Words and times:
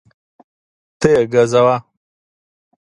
ته 0.99 1.07
یې 1.13 1.21
ګزوه 1.33 1.75